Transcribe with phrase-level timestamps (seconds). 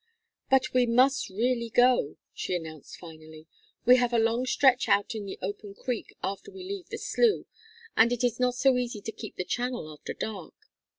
[0.49, 3.45] "But we must really go," she announced, finally.
[3.85, 7.45] "We have a long stretch out in the open creek after we leave the slough,
[7.95, 10.55] and it is not so easy to keep the channel after dark.